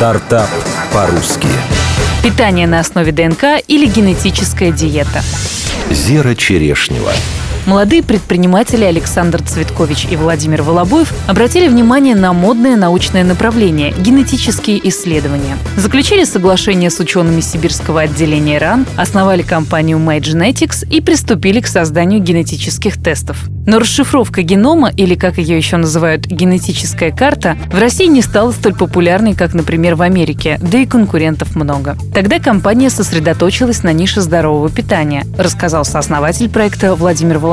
[0.00, 0.48] Стартап
[0.94, 1.46] по-русски.
[2.22, 5.20] Питание на основе ДНК или генетическая диета.
[5.90, 7.12] Зера Черешнева.
[7.66, 15.56] Молодые предприниматели Александр Цветкович и Владимир Волобоев обратили внимание на модное научное направление– генетические исследования.
[15.76, 23.00] Заключили соглашение с учеными сибирского отделения РАН, основали компанию MyGenetics и приступили к созданию генетических
[23.00, 23.38] тестов.
[23.66, 28.74] Но расшифровка генома, или как ее еще называют генетическая карта, в России не стала столь
[28.74, 31.96] популярной, как, например, в Америке, да и конкурентов много.
[32.14, 37.49] Тогда компания сосредоточилась на нише здорового питания, рассказал сооснователь проекта Владимир Волобоев.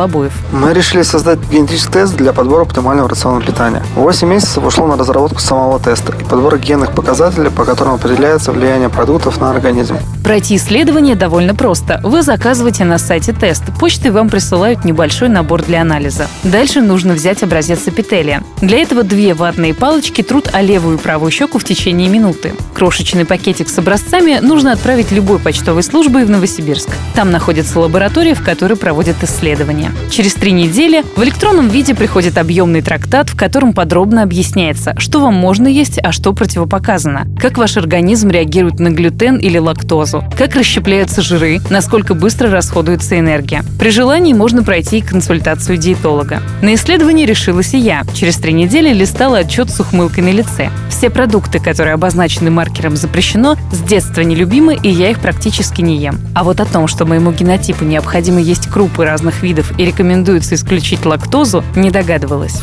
[0.51, 3.83] Мы решили создать генетический тест для подбора оптимального рациона питания.
[3.95, 8.89] 8 месяцев ушло на разработку самого теста и подбор генных показателей, по которым определяется влияние
[8.89, 9.97] продуктов на организм.
[10.27, 12.01] Пройти исследование довольно просто.
[12.03, 13.63] Вы заказываете на сайте тест.
[13.79, 16.27] Почтой вам присылают небольшой набор для анализа.
[16.43, 18.43] Дальше нужно взять образец эпителия.
[18.59, 22.51] Для этого две ватные палочки трут о левую и правую щеку в течение минуты.
[22.73, 26.89] Крошечный пакетик с образцами нужно отправить любой почтовой службой в Новосибирск.
[27.15, 29.93] Там находится лаборатория, в которой проводят исследования.
[30.11, 35.35] Через три недели в электронном виде приходит объемный трактат, в котором подробно объясняется, что вам
[35.35, 41.21] можно есть, а что противопоказано, как ваш организм реагирует на глютен или лактозу, как расщепляются
[41.21, 43.63] жиры, насколько быстро расходуется энергия.
[43.79, 46.41] При желании можно пройти консультацию диетолога.
[46.61, 48.03] На исследование решилась и я.
[48.13, 50.69] Через три недели листала отчет с ухмылкой на лице.
[50.89, 56.19] Все продукты, которые обозначены маркером «запрещено», с детства нелюбимы, и я их практически не ем.
[56.33, 61.05] А вот о том, что моему генотипу необходимо есть крупы разных видов и рекомендуется исключить
[61.05, 62.59] лактозу, не догадывалась.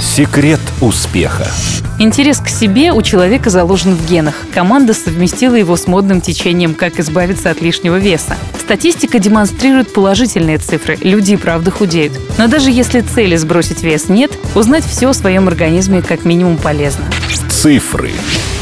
[0.00, 1.46] Секрет успеха.
[1.98, 4.34] Интерес к себе у человека заложен в генах.
[4.52, 8.36] Команда совместила его с модным течением «Как избавиться от лишнего веса».
[8.58, 10.98] Статистика демонстрирует положительные цифры.
[11.00, 12.12] Люди и правда худеют.
[12.36, 17.04] Но даже если цели сбросить вес нет, узнать все о своем организме как минимум полезно.
[17.48, 18.10] Цифры.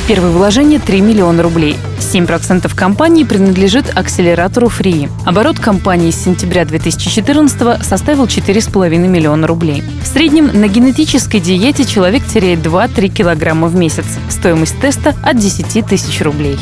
[0.07, 1.77] Первое вложение 3 миллиона рублей.
[1.99, 5.11] 7% компании принадлежит акселератору Free.
[5.25, 9.83] Оборот компании с сентября 2014 составил 4,5 миллиона рублей.
[10.03, 14.05] В среднем на генетической диете человек теряет 2-3 килограмма в месяц.
[14.29, 16.59] Стоимость теста от 10 тысяч рублей.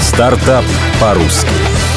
[0.00, 0.64] Стартап
[0.98, 1.89] по-русски.